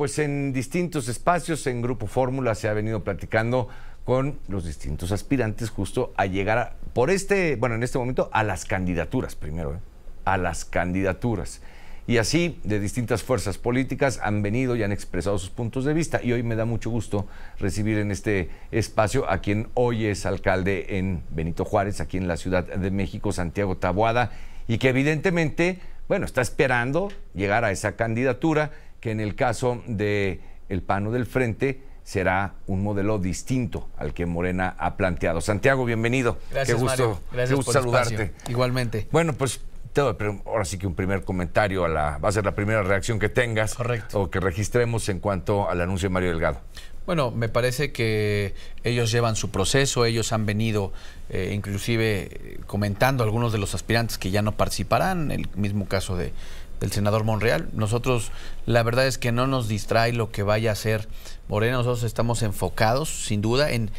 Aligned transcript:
pues 0.00 0.18
en 0.18 0.54
distintos 0.54 1.08
espacios, 1.08 1.66
en 1.66 1.82
Grupo 1.82 2.06
Fórmula, 2.06 2.54
se 2.54 2.70
ha 2.70 2.72
venido 2.72 3.04
platicando 3.04 3.68
con 4.06 4.38
los 4.48 4.64
distintos 4.64 5.12
aspirantes 5.12 5.68
justo 5.68 6.14
a 6.16 6.24
llegar 6.24 6.76
por 6.94 7.10
este, 7.10 7.56
bueno, 7.56 7.74
en 7.74 7.82
este 7.82 7.98
momento 7.98 8.30
a 8.32 8.42
las 8.42 8.64
candidaturas 8.64 9.34
primero, 9.34 9.74
¿eh? 9.74 9.78
a 10.24 10.38
las 10.38 10.64
candidaturas. 10.64 11.60
Y 12.06 12.16
así, 12.16 12.58
de 12.64 12.80
distintas 12.80 13.22
fuerzas 13.22 13.58
políticas 13.58 14.20
han 14.22 14.40
venido 14.40 14.74
y 14.74 14.82
han 14.82 14.90
expresado 14.90 15.36
sus 15.36 15.50
puntos 15.50 15.84
de 15.84 15.92
vista. 15.92 16.18
Y 16.22 16.32
hoy 16.32 16.42
me 16.42 16.56
da 16.56 16.64
mucho 16.64 16.88
gusto 16.88 17.26
recibir 17.58 17.98
en 17.98 18.10
este 18.10 18.48
espacio 18.70 19.30
a 19.30 19.42
quien 19.42 19.68
hoy 19.74 20.06
es 20.06 20.24
alcalde 20.24 20.96
en 20.96 21.24
Benito 21.28 21.66
Juárez, 21.66 22.00
aquí 22.00 22.16
en 22.16 22.26
la 22.26 22.38
Ciudad 22.38 22.64
de 22.64 22.90
México, 22.90 23.32
Santiago 23.32 23.76
Taboada, 23.76 24.32
y 24.66 24.78
que 24.78 24.88
evidentemente, 24.88 25.78
bueno, 26.08 26.24
está 26.24 26.40
esperando 26.40 27.12
llegar 27.34 27.66
a 27.66 27.70
esa 27.70 27.96
candidatura, 27.96 28.70
que 29.00 29.10
en 29.10 29.20
el 29.20 29.34
caso 29.34 29.82
de 29.86 30.40
el 30.68 30.82
Pano 30.82 31.10
del 31.10 31.26
Frente 31.26 31.82
será 32.04 32.54
un 32.66 32.82
modelo 32.82 33.18
distinto 33.18 33.88
al 33.96 34.14
que 34.14 34.26
Morena 34.26 34.74
ha 34.78 34.96
planteado. 34.96 35.40
Santiago, 35.40 35.84
bienvenido. 35.84 36.38
Gracias, 36.50 36.76
qué 36.76 36.82
gusto, 36.82 37.02
Mario. 37.02 37.20
Gracias 37.32 37.48
qué 37.50 37.54
gusto 37.54 37.72
por 37.72 37.82
saludarte. 37.82 38.22
espacio. 38.24 38.50
Igualmente. 38.50 39.08
Bueno, 39.10 39.32
pues 39.32 39.60
te 39.92 40.00
doy, 40.00 40.14
pero 40.16 40.40
ahora 40.46 40.64
sí 40.64 40.78
que 40.78 40.86
un 40.86 40.94
primer 40.94 41.24
comentario 41.24 41.84
a 41.84 41.88
la, 41.88 42.18
va 42.18 42.28
a 42.28 42.32
ser 42.32 42.44
la 42.44 42.54
primera 42.54 42.82
reacción 42.82 43.18
que 43.18 43.28
tengas 43.28 43.74
Correcto. 43.74 44.20
o 44.20 44.30
que 44.30 44.40
registremos 44.40 45.08
en 45.08 45.18
cuanto 45.18 45.68
al 45.68 45.80
anuncio 45.80 46.08
de 46.08 46.12
Mario 46.12 46.30
Delgado. 46.30 46.60
Bueno, 47.06 47.32
me 47.32 47.48
parece 47.48 47.90
que 47.90 48.54
ellos 48.84 49.10
llevan 49.10 49.34
su 49.34 49.50
proceso, 49.50 50.04
ellos 50.04 50.32
han 50.32 50.46
venido 50.46 50.92
eh, 51.28 51.52
inclusive 51.54 52.28
eh, 52.30 52.60
comentando 52.66 53.24
algunos 53.24 53.52
de 53.52 53.58
los 53.58 53.74
aspirantes 53.74 54.16
que 54.16 54.30
ya 54.30 54.42
no 54.42 54.56
participarán, 54.56 55.32
el 55.32 55.48
mismo 55.56 55.86
caso 55.86 56.16
de, 56.16 56.32
del 56.80 56.90
senador 56.90 57.24
Monreal. 57.24 57.68
Nosotros, 57.72 58.32
la 58.66 58.82
verdad 58.82 59.06
es 59.06 59.18
que 59.18 59.32
no 59.32 59.46
nos 59.46 59.68
distrae 59.68 60.12
lo 60.12 60.32
que 60.32 60.42
vaya 60.42 60.70
a 60.70 60.72
hacer 60.72 61.08
Morena, 61.48 61.76
nosotros 61.76 62.04
estamos 62.04 62.42
enfocados, 62.42 63.26
sin 63.26 63.42
duda, 63.42 63.70
en 63.72 63.90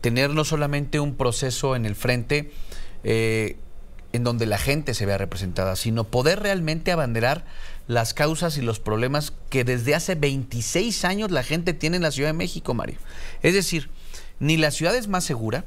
tener 0.00 0.30
no 0.30 0.44
solamente 0.44 1.00
un 1.00 1.14
proceso 1.14 1.76
en 1.76 1.86
el 1.86 1.94
frente, 1.94 2.52
eh, 3.04 3.56
en 4.12 4.24
donde 4.24 4.46
la 4.46 4.58
gente 4.58 4.94
se 4.94 5.06
vea 5.06 5.18
representada, 5.18 5.76
sino 5.76 6.04
poder 6.04 6.40
realmente 6.40 6.92
abanderar 6.92 7.44
las 7.86 8.14
causas 8.14 8.58
y 8.58 8.62
los 8.62 8.80
problemas 8.80 9.32
que 9.50 9.64
desde 9.64 9.94
hace 9.94 10.14
26 10.14 11.04
años 11.04 11.30
la 11.30 11.42
gente 11.42 11.72
tiene 11.72 11.96
en 11.96 12.02
la 12.02 12.10
Ciudad 12.10 12.30
de 12.30 12.34
México, 12.34 12.74
Mario. 12.74 12.98
Es 13.42 13.54
decir, 13.54 13.90
ni 14.40 14.56
la 14.56 14.70
ciudad 14.70 14.94
es 14.94 15.08
más 15.08 15.24
segura, 15.24 15.64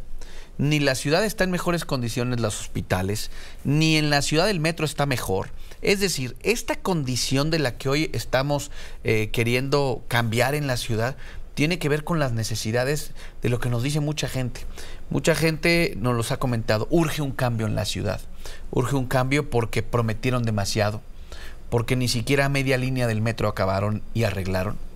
ni 0.61 0.79
la 0.79 0.93
ciudad 0.93 1.25
está 1.25 1.43
en 1.43 1.49
mejores 1.49 1.85
condiciones 1.85 2.39
los 2.39 2.61
hospitales, 2.61 3.31
ni 3.63 3.97
en 3.97 4.11
la 4.11 4.21
ciudad 4.21 4.47
el 4.47 4.59
metro 4.59 4.85
está 4.85 5.07
mejor. 5.07 5.49
Es 5.81 5.99
decir, 5.99 6.37
esta 6.43 6.75
condición 6.75 7.49
de 7.49 7.57
la 7.57 7.79
que 7.79 7.89
hoy 7.89 8.11
estamos 8.13 8.69
eh, 9.03 9.31
queriendo 9.33 10.05
cambiar 10.07 10.53
en 10.53 10.67
la 10.67 10.77
ciudad 10.77 11.17
tiene 11.55 11.79
que 11.79 11.89
ver 11.89 12.03
con 12.03 12.19
las 12.19 12.33
necesidades 12.33 13.11
de 13.41 13.49
lo 13.49 13.59
que 13.59 13.71
nos 13.71 13.81
dice 13.81 14.01
mucha 14.01 14.27
gente. 14.27 14.61
Mucha 15.09 15.33
gente 15.33 15.95
nos 15.97 16.15
los 16.15 16.31
ha 16.31 16.37
comentado, 16.37 16.87
urge 16.91 17.23
un 17.23 17.31
cambio 17.31 17.65
en 17.65 17.73
la 17.73 17.85
ciudad. 17.85 18.21
Urge 18.69 18.95
un 18.95 19.07
cambio 19.07 19.49
porque 19.49 19.81
prometieron 19.81 20.43
demasiado, 20.43 21.01
porque 21.71 21.95
ni 21.95 22.07
siquiera 22.07 22.49
media 22.49 22.77
línea 22.77 23.07
del 23.07 23.23
metro 23.23 23.47
acabaron 23.47 24.03
y 24.13 24.25
arreglaron. 24.25 24.90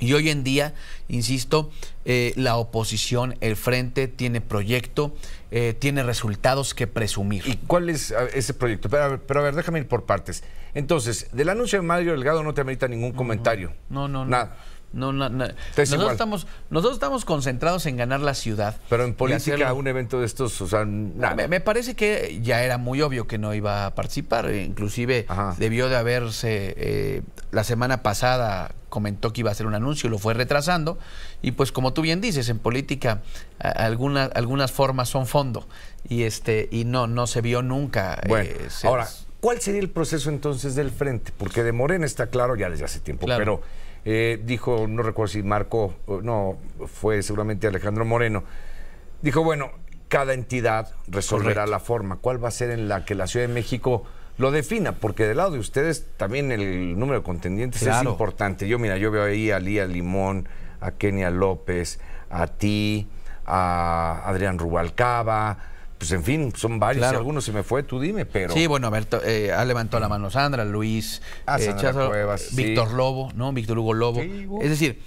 Y 0.00 0.12
hoy 0.12 0.30
en 0.30 0.44
día, 0.44 0.74
insisto, 1.08 1.70
eh, 2.04 2.32
la 2.36 2.56
oposición, 2.56 3.36
el 3.40 3.56
frente, 3.56 4.08
tiene 4.08 4.40
proyecto, 4.40 5.14
eh, 5.50 5.74
tiene 5.78 6.02
resultados 6.02 6.74
que 6.74 6.86
presumir. 6.86 7.42
¿Y 7.46 7.56
cuál 7.56 7.90
es 7.90 8.14
ese 8.32 8.54
proyecto? 8.54 8.88
Pero 8.88 9.04
a, 9.04 9.08
ver, 9.08 9.20
pero 9.20 9.40
a 9.40 9.42
ver, 9.42 9.54
déjame 9.54 9.80
ir 9.80 9.88
por 9.88 10.04
partes. 10.04 10.44
Entonces, 10.74 11.28
del 11.32 11.48
anuncio 11.48 11.80
de 11.80 11.86
Mario 11.86 12.12
Delgado 12.12 12.42
no 12.42 12.54
te 12.54 12.60
amerita 12.60 12.86
ningún 12.86 13.12
comentario. 13.12 13.72
No, 13.88 14.06
no, 14.06 14.24
no. 14.24 14.30
Nada. 14.30 14.44
No, 14.46 14.77
no, 15.12 15.28
no. 15.28 15.44
Es 15.44 15.54
Nosotros, 15.76 15.92
igual. 16.00 16.12
estamos, 16.12 16.46
nosotros 16.70 16.94
estamos 16.96 17.24
concentrados 17.24 17.86
en 17.86 17.96
ganar 17.96 18.20
la 18.20 18.34
ciudad. 18.34 18.76
Pero 18.88 19.04
en 19.04 19.10
y 19.10 19.12
política, 19.12 19.54
hacerlo. 19.54 19.74
un 19.76 19.86
evento 19.88 20.20
de 20.20 20.26
estos, 20.26 20.60
o 20.62 20.66
sea, 20.68 20.84
nada. 20.84 21.34
Me, 21.34 21.48
me 21.48 21.60
parece 21.60 21.94
que 21.94 22.40
ya 22.42 22.62
era 22.62 22.78
muy 22.78 23.02
obvio 23.02 23.26
que 23.26 23.38
no 23.38 23.52
iba 23.54 23.86
a 23.86 23.94
participar. 23.94 24.46
eh, 24.50 24.62
Inclusive 24.64 25.26
Ajá. 25.28 25.54
debió 25.58 25.88
de 25.88 25.96
haberse, 25.96 26.74
eh, 26.76 27.22
la 27.50 27.64
semana 27.64 28.02
pasada 28.02 28.72
comentó 28.88 29.32
que 29.34 29.40
iba 29.42 29.50
a 29.50 29.52
hacer 29.52 29.66
un 29.66 29.74
anuncio, 29.74 30.08
lo 30.08 30.18
fue 30.18 30.32
retrasando. 30.32 30.98
Y 31.42 31.52
pues 31.52 31.70
como 31.72 31.92
tú 31.92 32.00
bien 32.02 32.20
dices, 32.22 32.48
en 32.48 32.58
política 32.58 33.20
a- 33.60 33.68
algunas, 33.68 34.30
algunas 34.34 34.72
formas 34.72 35.08
son 35.10 35.26
fondo. 35.26 35.66
Y 36.08 36.22
este 36.22 36.68
y 36.70 36.84
no, 36.86 37.06
no 37.06 37.26
se 37.26 37.42
vio 37.42 37.60
nunca. 37.62 38.18
Bueno, 38.26 38.48
eh, 38.50 38.66
se- 38.70 38.86
ahora, 38.86 39.06
¿cuál 39.40 39.60
sería 39.60 39.80
el 39.80 39.90
proceso 39.90 40.30
entonces 40.30 40.74
del 40.74 40.90
frente? 40.90 41.32
Porque 41.36 41.62
de 41.62 41.72
Morena 41.72 42.06
está 42.06 42.28
claro 42.28 42.56
ya 42.56 42.70
desde 42.70 42.86
hace 42.86 43.00
tiempo, 43.00 43.26
Claro. 43.26 43.38
pero 43.40 43.62
eh, 44.10 44.40
dijo, 44.42 44.86
no 44.88 45.02
recuerdo 45.02 45.32
si 45.34 45.42
Marco, 45.42 45.92
no, 46.22 46.56
fue 46.86 47.22
seguramente 47.22 47.66
Alejandro 47.66 48.06
Moreno, 48.06 48.42
dijo, 49.20 49.44
bueno, 49.44 49.70
cada 50.08 50.32
entidad 50.32 50.94
resolverá 51.08 51.64
Correcto. 51.64 51.70
la 51.70 51.78
forma. 51.78 52.16
¿Cuál 52.16 52.42
va 52.42 52.48
a 52.48 52.50
ser 52.50 52.70
en 52.70 52.88
la 52.88 53.04
que 53.04 53.14
la 53.14 53.26
Ciudad 53.26 53.46
de 53.46 53.52
México 53.52 54.04
lo 54.38 54.50
defina? 54.50 54.92
Porque 54.92 55.26
del 55.26 55.36
lado 55.36 55.50
de 55.50 55.58
ustedes 55.58 56.06
también 56.16 56.50
el 56.52 56.98
número 56.98 57.18
de 57.18 57.22
contendientes 57.22 57.82
es 57.82 58.02
importante. 58.02 58.66
Yo, 58.66 58.78
mira, 58.78 58.96
yo 58.96 59.10
veo 59.10 59.24
ahí 59.24 59.50
a 59.50 59.58
Lía 59.58 59.84
Limón, 59.84 60.48
a 60.80 60.92
Kenia 60.92 61.28
López, 61.28 62.00
a 62.30 62.46
ti, 62.46 63.08
a 63.44 64.22
Adrián 64.24 64.58
Rubalcaba, 64.58 65.58
pues 65.98 66.12
en 66.12 66.22
fin, 66.24 66.52
son 66.56 66.78
varios. 66.78 67.00
Claro. 67.00 67.18
Si 67.18 67.18
alguno 67.18 67.40
se 67.40 67.52
me 67.52 67.62
fue, 67.62 67.82
tú 67.82 68.00
dime, 68.00 68.24
pero... 68.24 68.54
Sí, 68.54 68.66
bueno, 68.66 68.86
a 68.86 68.90
ver, 68.90 69.06
eh, 69.24 69.52
ha 69.52 69.64
levantado 69.64 70.00
la 70.00 70.08
mano 70.08 70.30
Sandra, 70.30 70.64
Luis, 70.64 71.20
Ah, 71.44 71.58
eh, 71.60 71.74
Cuevas, 71.92 72.40
sí. 72.42 72.56
Víctor 72.56 72.92
Lobo, 72.92 73.32
¿no? 73.34 73.52
Víctor 73.52 73.78
Hugo 73.78 73.94
Lobo. 73.94 74.22
Sí, 74.22 74.46
Hugo. 74.46 74.62
Es 74.62 74.70
decir, 74.70 75.00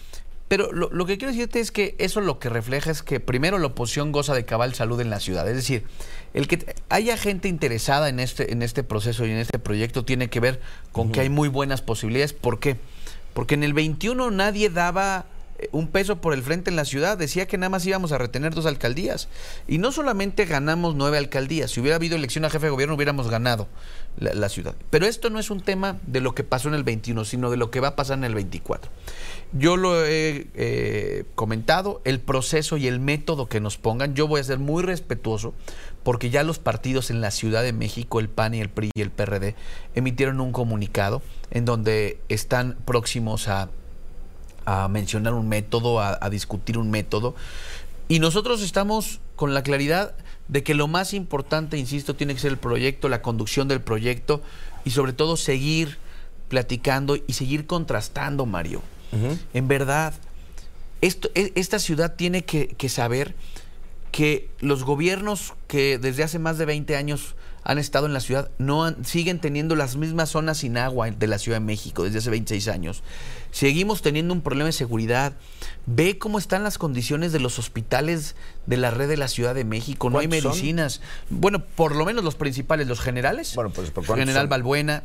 pero 0.49 0.73
lo, 0.73 0.89
lo 0.91 1.05
que 1.05 1.17
quiero 1.17 1.31
decirte 1.31 1.61
es 1.61 1.71
que 1.71 1.95
eso 1.97 2.19
lo 2.19 2.37
que 2.37 2.49
refleja 2.49 2.91
es 2.91 3.03
que 3.03 3.21
primero 3.21 3.57
la 3.57 3.67
oposición 3.67 4.11
goza 4.11 4.33
de 4.33 4.43
cabal 4.43 4.73
salud 4.73 4.99
en 4.99 5.09
la 5.09 5.21
ciudad. 5.21 5.47
Es 5.47 5.55
decir, 5.55 5.85
el 6.33 6.49
que 6.49 6.75
haya 6.89 7.15
gente 7.15 7.47
interesada 7.47 8.09
en 8.09 8.19
este, 8.19 8.51
en 8.51 8.61
este 8.61 8.83
proceso 8.83 9.25
y 9.25 9.31
en 9.31 9.37
este 9.37 9.59
proyecto 9.59 10.03
tiene 10.03 10.29
que 10.29 10.41
ver 10.41 10.59
con 10.91 11.13
que 11.13 11.21
hay 11.21 11.29
muy 11.29 11.47
buenas 11.47 11.81
posibilidades. 11.81 12.33
¿Por 12.33 12.59
qué? 12.59 12.75
Porque 13.33 13.55
en 13.55 13.63
el 13.63 13.73
21 13.73 14.29
nadie 14.31 14.69
daba 14.69 15.25
un 15.71 15.87
peso 15.87 16.21
por 16.21 16.33
el 16.33 16.43
frente 16.43 16.69
en 16.69 16.75
la 16.75 16.85
ciudad, 16.85 17.17
decía 17.17 17.47
que 17.47 17.57
nada 17.57 17.69
más 17.69 17.85
íbamos 17.85 18.11
a 18.11 18.17
retener 18.17 18.53
dos 18.53 18.65
alcaldías. 18.65 19.27
Y 19.67 19.77
no 19.77 19.91
solamente 19.91 20.45
ganamos 20.45 20.95
nueve 20.95 21.17
alcaldías, 21.17 21.71
si 21.71 21.79
hubiera 21.79 21.95
habido 21.95 22.15
elección 22.15 22.45
a 22.45 22.49
jefe 22.49 22.67
de 22.67 22.71
gobierno 22.71 22.95
hubiéramos 22.95 23.29
ganado 23.29 23.67
la, 24.17 24.49
ciudad. 24.49 24.75
Pero 24.89 25.05
esto 25.05 25.29
no 25.29 25.39
es 25.39 25.49
un 25.49 25.61
tema 25.61 25.99
de 26.05 26.21
lo 26.21 26.35
que 26.35 26.43
pasó 26.43 26.67
en 26.67 26.75
el 26.75 26.83
21, 26.83 27.23
sino 27.25 27.49
de 27.49 27.57
lo 27.57 27.71
que 27.71 27.79
va 27.79 27.89
a 27.89 27.95
pasar 27.95 28.17
en 28.17 28.23
el 28.25 28.35
24. 28.35 28.91
Yo 29.53 29.77
lo 29.77 30.05
he 30.05 30.47
eh, 30.55 31.25
comentado, 31.35 32.01
el 32.05 32.19
proceso 32.19 32.77
y 32.77 32.87
el 32.87 32.99
método 32.99 33.47
que 33.47 33.59
nos 33.59 33.77
pongan, 33.77 34.15
yo 34.15 34.27
voy 34.27 34.41
a 34.41 34.43
ser 34.43 34.59
muy 34.59 34.83
respetuoso 34.83 35.53
porque 36.03 36.29
ya 36.29 36.43
los 36.43 36.59
partidos 36.59 37.09
en 37.11 37.21
la 37.21 37.31
Ciudad 37.31 37.63
de 37.63 37.73
México, 37.73 38.19
el 38.19 38.29
PAN 38.29 38.53
y 38.53 38.61
el 38.61 38.69
PRI 38.69 38.91
y 38.93 39.01
el 39.01 39.11
PRD, 39.11 39.55
emitieron 39.93 40.41
un 40.41 40.51
comunicado 40.51 41.21
en 41.51 41.65
donde 41.65 42.19
están 42.29 42.77
próximos 42.85 43.47
a 43.47 43.69
a 44.65 44.87
mencionar 44.87 45.33
un 45.33 45.47
método, 45.49 45.99
a, 45.99 46.17
a 46.21 46.29
discutir 46.29 46.77
un 46.77 46.91
método. 46.91 47.35
Y 48.07 48.19
nosotros 48.19 48.61
estamos 48.61 49.19
con 49.35 49.53
la 49.53 49.63
claridad 49.63 50.13
de 50.47 50.63
que 50.63 50.73
lo 50.73 50.87
más 50.87 51.13
importante, 51.13 51.77
insisto, 51.77 52.15
tiene 52.15 52.33
que 52.33 52.41
ser 52.41 52.51
el 52.51 52.57
proyecto, 52.57 53.09
la 53.09 53.21
conducción 53.21 53.67
del 53.67 53.81
proyecto 53.81 54.41
y 54.83 54.91
sobre 54.91 55.13
todo 55.13 55.37
seguir 55.37 55.97
platicando 56.49 57.15
y 57.15 57.33
seguir 57.33 57.65
contrastando, 57.65 58.45
Mario. 58.45 58.81
En 59.53 59.67
verdad, 59.67 60.13
esto, 61.01 61.29
e- 61.35 61.53
esta 61.55 61.79
ciudad 61.79 62.15
tiene 62.15 62.43
que, 62.43 62.67
que 62.69 62.89
saber 62.89 63.33
que 64.11 64.49
los 64.59 64.83
gobiernos 64.83 65.53
que 65.67 65.97
desde 65.97 66.23
hace 66.23 66.37
más 66.39 66.57
de 66.57 66.65
20 66.65 66.95
años 66.95 67.35
han 67.63 67.77
estado 67.77 68.07
en 68.07 68.13
la 68.13 68.19
ciudad 68.21 68.49
no 68.57 68.85
han- 68.85 69.05
siguen 69.05 69.39
teniendo 69.39 69.75
las 69.75 69.95
mismas 69.95 70.29
zonas 70.29 70.57
sin 70.57 70.77
agua 70.77 71.11
de 71.11 71.27
la 71.27 71.37
Ciudad 71.37 71.57
de 71.59 71.65
México 71.65 72.03
desde 72.03 72.17
hace 72.17 72.29
26 72.31 72.67
años. 72.67 73.03
Seguimos 73.51 74.01
teniendo 74.01 74.33
un 74.33 74.41
problema 74.41 74.65
de 74.65 74.71
seguridad. 74.71 75.33
Ve 75.85 76.17
cómo 76.17 76.39
están 76.39 76.63
las 76.63 76.77
condiciones 76.79 77.31
de 77.33 77.39
los 77.39 77.59
hospitales 77.59 78.35
de 78.65 78.77
la 78.77 78.89
red 78.91 79.07
de 79.09 79.17
la 79.17 79.27
Ciudad 79.27 79.53
de 79.53 79.63
México. 79.63 80.09
No 80.09 80.17
hay 80.19 80.27
medicinas. 80.27 81.01
Bueno, 81.29 81.63
por 81.63 81.95
lo 81.95 82.03
menos 82.03 82.23
los 82.23 82.33
principales, 82.35 82.87
los 82.87 82.99
generales. 82.99 83.53
Bueno, 83.55 83.69
pues, 83.69 83.89
¿pero 83.91 84.07
cuántos 84.07 84.17
General 84.25 84.43
son? 84.43 84.49
Balbuena, 84.49 85.03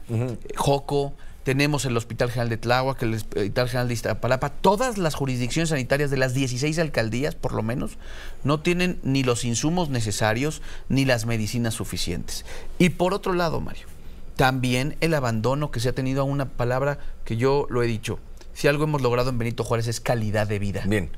Joco, 0.57 1.13
tenemos 1.47 1.85
el 1.85 1.97
Hospital 1.97 2.29
General 2.31 2.49
de 2.49 2.57
Tláhuac, 2.57 3.01
el 3.05 3.15
Hospital 3.15 3.69
General 3.69 3.87
de 3.87 3.95
Iztapalapa, 3.95 4.49
todas 4.49 4.99
las 4.99 5.15
jurisdicciones 5.15 5.69
sanitarias 5.69 6.11
de 6.11 6.17
las 6.17 6.35
16 6.35 6.77
alcaldías, 6.81 7.37
por 7.37 7.53
lo 7.53 7.63
menos, 7.63 7.99
no 8.43 8.59
tienen 8.59 8.99
ni 9.05 9.23
los 9.23 9.45
insumos 9.45 9.89
necesarios 9.89 10.61
ni 10.89 11.05
las 11.05 11.25
medicinas 11.25 11.75
suficientes. 11.75 12.45
Y 12.81 12.89
por 12.89 13.15
otro 13.15 13.33
lado, 13.33 13.61
Mario, 13.61 13.87
también 14.35 14.97
el 15.01 15.15
abandono 15.15 15.71
que 15.71 15.79
se 15.79 15.91
ha 15.91 15.93
tenido 15.93 16.23
a 16.23 16.25
una 16.25 16.47
palabra 16.49 16.99
que 17.25 17.37
yo 17.37 17.69
lo 17.71 17.85
he 17.85 17.87
dicho. 17.87 18.19
Si 18.53 18.67
algo 18.67 18.83
hemos 18.83 19.01
logrado 19.01 19.31
en 19.31 19.39
Benito 19.39 19.63
Juárez 19.63 19.87
es 19.87 20.01
calidad 20.01 20.49
de 20.49 20.59
vida. 20.59 20.83
Bien. 20.85 21.11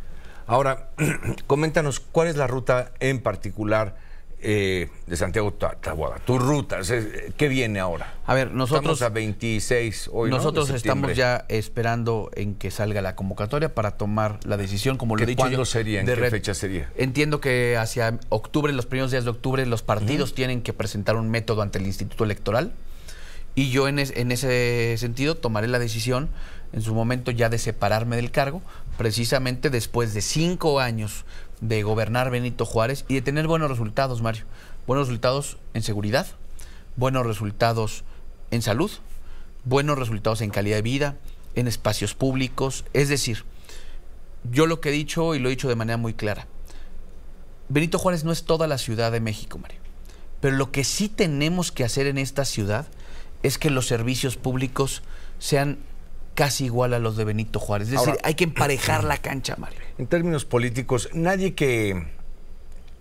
Ahora, 0.46 0.90
coméntanos, 1.46 2.00
¿cuál 2.00 2.28
es 2.28 2.36
la 2.36 2.46
ruta 2.46 2.92
en 3.00 3.22
particular 3.22 3.96
eh, 4.40 4.88
de 5.06 5.16
Santiago 5.16 5.52
a 5.62 5.70
Taboada, 5.76 6.18
tu 6.20 6.38
ruta, 6.38 6.78
¿qué 7.36 7.48
viene 7.48 7.80
ahora? 7.80 8.14
A 8.26 8.34
ver, 8.34 8.52
nosotros... 8.52 8.94
Estamos 8.98 9.02
a 9.02 9.08
26 9.08 10.10
hoy, 10.12 10.30
Nosotros 10.30 10.70
¿no? 10.70 10.76
estamos 10.76 11.16
ya 11.16 11.44
esperando 11.48 12.30
en 12.34 12.54
que 12.54 12.70
salga 12.70 13.02
la 13.02 13.16
convocatoria 13.16 13.74
para 13.74 13.92
tomar 13.92 14.38
la 14.44 14.56
decisión, 14.56 14.96
como 14.96 15.16
lo 15.16 15.22
he 15.22 15.26
dicho 15.26 15.38
¿Cuándo 15.38 15.58
yo, 15.58 15.64
sería? 15.64 16.00
¿En 16.00 16.06
de 16.06 16.14
qué 16.14 16.20
red. 16.20 16.30
fecha 16.30 16.54
sería? 16.54 16.90
Entiendo 16.96 17.40
que 17.40 17.76
hacia 17.76 18.18
octubre, 18.28 18.72
los 18.72 18.86
primeros 18.86 19.10
días 19.10 19.24
de 19.24 19.30
octubre, 19.30 19.64
los 19.66 19.82
partidos 19.82 20.34
tienen 20.34 20.62
que 20.62 20.72
presentar 20.72 21.16
un 21.16 21.30
método 21.30 21.62
ante 21.62 21.78
el 21.78 21.86
Instituto 21.86 22.24
Electoral 22.24 22.72
y 23.54 23.70
yo 23.70 23.88
en, 23.88 23.98
es- 23.98 24.12
en 24.16 24.30
ese 24.30 24.94
sentido 24.98 25.34
tomaré 25.34 25.66
la 25.66 25.78
decisión 25.80 26.28
en 26.72 26.82
su 26.82 26.94
momento 26.94 27.30
ya 27.30 27.48
de 27.48 27.58
separarme 27.58 28.16
del 28.16 28.30
cargo, 28.30 28.62
precisamente 28.96 29.70
después 29.70 30.14
de 30.14 30.22
cinco 30.22 30.80
años 30.80 31.24
de 31.60 31.82
gobernar 31.82 32.30
Benito 32.30 32.64
Juárez 32.64 33.04
y 33.08 33.14
de 33.14 33.22
tener 33.22 33.46
buenos 33.46 33.70
resultados, 33.70 34.22
Mario. 34.22 34.44
Buenos 34.86 35.08
resultados 35.08 35.58
en 35.74 35.82
seguridad, 35.82 36.26
buenos 36.96 37.26
resultados 37.26 38.04
en 38.50 38.62
salud, 38.62 38.90
buenos 39.64 39.98
resultados 39.98 40.40
en 40.40 40.50
calidad 40.50 40.76
de 40.76 40.82
vida, 40.82 41.16
en 41.54 41.68
espacios 41.68 42.14
públicos. 42.14 42.84
Es 42.92 43.08
decir, 43.08 43.44
yo 44.50 44.66
lo 44.66 44.80
que 44.80 44.90
he 44.90 44.92
dicho 44.92 45.34
y 45.34 45.38
lo 45.38 45.48
he 45.48 45.50
dicho 45.50 45.68
de 45.68 45.76
manera 45.76 45.96
muy 45.96 46.14
clara, 46.14 46.46
Benito 47.68 47.98
Juárez 47.98 48.24
no 48.24 48.32
es 48.32 48.44
toda 48.44 48.66
la 48.66 48.78
Ciudad 48.78 49.12
de 49.12 49.20
México, 49.20 49.58
Mario. 49.58 49.80
Pero 50.40 50.56
lo 50.56 50.70
que 50.70 50.84
sí 50.84 51.08
tenemos 51.08 51.72
que 51.72 51.84
hacer 51.84 52.06
en 52.06 52.16
esta 52.16 52.44
ciudad 52.44 52.86
es 53.42 53.58
que 53.58 53.70
los 53.70 53.86
servicios 53.86 54.36
públicos 54.36 55.02
sean 55.38 55.78
casi 56.38 56.66
igual 56.66 56.94
a 56.94 57.00
los 57.00 57.16
de 57.16 57.24
Benito 57.24 57.58
Juárez. 57.58 57.88
Es 57.88 57.98
decir, 57.98 58.16
hay 58.22 58.34
que 58.34 58.44
emparejar 58.44 59.02
la 59.02 59.16
cancha, 59.16 59.56
Mario. 59.58 59.80
En 59.98 60.06
términos 60.06 60.44
políticos, 60.44 61.08
nadie 61.12 61.56
que 61.56 62.06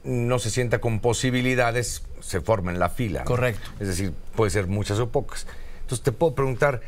no 0.04 0.40
se 0.40 0.50
sienta 0.50 0.82
con 0.82 1.00
posibilidades 1.02 2.02
se 2.20 2.42
forma 2.42 2.72
en 2.72 2.80
la 2.80 2.90
fila. 2.90 3.20
¿no? 3.20 3.26
Correcto. 3.26 3.70
Es 3.80 3.90
decir, 3.90 4.12
puede 4.36 4.50
ser 4.50 4.66
muchas 4.66 4.98
o 4.98 5.10
pocas. 5.10 5.46
Entonces 5.82 6.04
te 6.04 6.12
puedo 6.12 6.34
preguntar, 6.34 6.82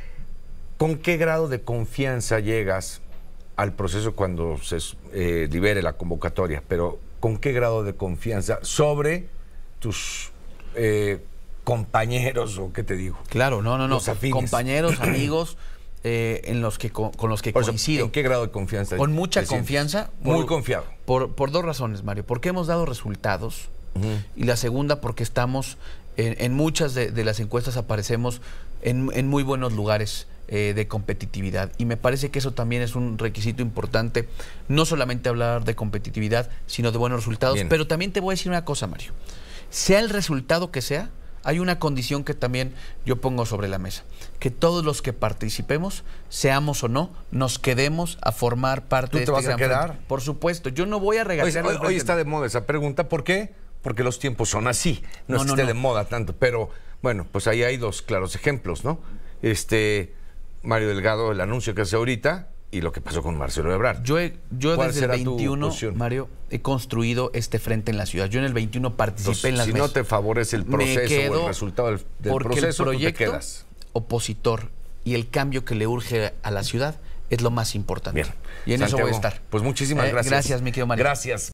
¿con 0.79 0.97
qué 0.97 1.17
grado 1.17 1.49
de 1.49 1.61
confianza 1.61 2.39
llegas 2.39 3.01
al 3.55 3.73
proceso 3.73 4.15
cuando 4.15 4.57
se 4.57 4.79
eh, 5.13 5.47
libere 5.51 5.83
la 5.83 5.93
convocatoria? 5.93 6.63
Pero 6.67 6.97
¿con 7.19 7.37
qué 7.37 7.51
grado 7.51 7.83
de 7.83 7.93
confianza 7.93 8.57
sobre 8.63 9.27
tus 9.77 10.31
eh, 10.73 11.19
compañeros 11.63 12.57
o 12.57 12.73
qué 12.73 12.81
te 12.81 12.95
digo? 12.95 13.19
Claro, 13.29 13.61
no, 13.61 13.77
no, 13.77 13.87
no. 13.87 14.01
Los. 14.03 14.09
Compañeros, 14.31 14.99
amigos, 15.01 15.55
eh, 16.03 16.41
en 16.45 16.61
los 16.61 16.77
que 16.77 16.89
co- 16.91 17.11
con 17.11 17.29
los 17.29 17.41
que 17.41 17.51
coincido. 17.53 18.05
¿En 18.05 18.11
qué 18.11 18.21
grado 18.21 18.45
de 18.45 18.51
confianza? 18.51 18.97
Con 18.97 19.11
mucha 19.13 19.45
confianza. 19.45 20.09
Muy 20.21 20.45
confiado. 20.45 20.85
Por, 21.05 21.35
por 21.35 21.51
dos 21.51 21.63
razones, 21.65 22.03
Mario. 22.03 22.25
Porque 22.25 22.49
hemos 22.49 22.67
dado 22.67 22.85
resultados. 22.85 23.69
Y 24.35 24.43
la 24.43 24.55
segunda, 24.55 25.01
porque 25.01 25.23
estamos 25.23 25.77
en, 26.15 26.35
en 26.39 26.53
muchas 26.53 26.93
de, 26.93 27.11
de 27.11 27.23
las 27.25 27.39
encuestas 27.41 27.75
aparecemos 27.75 28.41
en, 28.81 29.09
en 29.13 29.27
muy 29.27 29.43
buenos 29.43 29.73
lugares 29.73 30.27
eh, 30.47 30.71
de 30.73 30.87
competitividad. 30.87 31.71
Y 31.77 31.83
me 31.85 31.97
parece 31.97 32.29
que 32.29 32.39
eso 32.39 32.51
también 32.53 32.81
es 32.81 32.95
un 32.95 33.17
requisito 33.17 33.61
importante. 33.61 34.29
No 34.69 34.85
solamente 34.85 35.27
hablar 35.27 35.65
de 35.65 35.75
competitividad, 35.75 36.49
sino 36.65 36.91
de 36.93 36.97
buenos 36.97 37.19
resultados. 37.19 37.55
Bien. 37.55 37.67
Pero 37.67 37.87
también 37.87 38.13
te 38.13 38.21
voy 38.21 38.31
a 38.31 38.35
decir 38.35 38.49
una 38.51 38.63
cosa, 38.63 38.87
Mario. 38.87 39.11
Sea 39.69 39.99
el 39.99 40.09
resultado 40.09 40.71
que 40.71 40.81
sea, 40.81 41.09
hay 41.43 41.59
una 41.59 41.79
condición 41.79 42.23
que 42.23 42.33
también 42.33 42.73
yo 43.05 43.21
pongo 43.21 43.45
sobre 43.45 43.67
la 43.67 43.77
mesa. 43.79 44.03
Que 44.39 44.51
todos 44.51 44.83
los 44.85 45.01
que 45.01 45.13
participemos, 45.13 46.03
seamos 46.29 46.83
o 46.83 46.87
no, 46.87 47.11
nos 47.31 47.59
quedemos 47.59 48.17
a 48.21 48.31
formar 48.31 48.87
parte 48.87 49.11
¿Tú 49.11 49.17
de 49.19 49.25
te 49.25 49.31
este 49.31 49.47
vas 49.47 49.53
a 49.53 49.57
quedar? 49.57 49.87
frente. 49.89 50.05
Por 50.07 50.21
supuesto, 50.21 50.69
yo 50.69 50.85
no 50.85 50.99
voy 50.99 51.17
a 51.17 51.21
Hoy, 51.21 51.27
regatear. 51.27 51.65
hoy- 51.85 51.95
está 51.95 52.15
de 52.15 52.25
moda 52.25 52.45
esa 52.47 52.65
pregunta. 52.65 53.09
¿Por 53.09 53.23
qué? 53.23 53.53
Porque 53.81 54.03
los 54.03 54.19
tiempos 54.19 54.49
son 54.49 54.67
así. 54.67 55.01
No, 55.27 55.37
No, 55.37 55.43
no, 55.45 55.49
esté 55.51 55.61
no. 55.63 55.67
de 55.69 55.73
moda 55.73 56.05
tanto. 56.05 56.35
Pero 56.35 56.69
bueno, 57.01 57.25
pues 57.31 57.47
ahí 57.47 57.63
hay 57.63 57.77
dos 57.77 58.01
claros 58.01 58.35
ejemplos, 58.35 58.83
¿no? 58.83 58.99
Este, 59.41 60.13
Mario 60.63 60.89
Delgado, 60.89 61.31
el 61.31 61.39
anuncio 61.41 61.73
que 61.73 61.83
hace 61.83 61.95
ahorita 61.95 62.49
y 62.71 62.81
lo 62.81 62.91
que 62.91 63.01
pasó 63.01 63.23
con 63.23 63.37
Marcelo 63.37 63.73
Ebrard. 63.73 64.03
Yo, 64.03 64.19
he- 64.19 64.37
yo 64.51 64.75
¿Cuál 64.75 64.89
desde 64.89 64.99
el 65.05 65.11
será 65.11 65.23
tu 65.23 65.31
21, 65.35 65.67
posición? 65.67 65.97
Mario, 65.97 66.29
he 66.51 66.61
construido 66.61 67.31
este 67.33 67.57
frente 67.59 67.89
en 67.91 67.97
la 67.97 68.05
ciudad. 68.05 68.27
Yo 68.27 68.39
en 68.39 68.45
el 68.45 68.53
21 68.53 68.95
participé 68.95 69.29
Entonces, 69.31 69.49
en 69.49 69.57
las 69.57 69.65
si 69.65 69.73
mesas. 69.73 69.87
no 69.87 69.93
te 69.93 70.03
favorece 70.03 70.55
el 70.55 70.65
proceso 70.65 71.31
o 71.33 71.41
el 71.41 71.47
resultado 71.47 71.87
del, 71.89 71.97
del 72.19 72.31
porque 72.31 72.45
proceso, 72.47 72.67
el 72.67 72.75
tú 72.75 72.83
te 72.83 72.83
proyecto 72.97 73.17
quedas. 73.25 73.65
opositor 73.93 74.69
y 75.03 75.15
el 75.15 75.29
cambio 75.29 75.65
que 75.65 75.75
le 75.75 75.87
urge 75.87 76.33
a 76.43 76.51
la 76.51 76.63
ciudad 76.63 76.99
es 77.29 77.41
lo 77.41 77.51
más 77.51 77.75
importante. 77.75 78.21
Bien. 78.23 78.33
Y 78.65 78.73
en 78.73 78.83
eso 78.83 78.97
voy 78.97 79.11
a 79.11 79.13
estar. 79.13 79.41
Pues 79.49 79.63
muchísimas 79.63 80.07
Eh, 80.07 80.11
gracias. 80.11 80.31
Gracias, 80.31 80.61
mi 80.61 80.71
querido 80.71 80.87
Mario. 80.87 81.03
Gracias. 81.03 81.47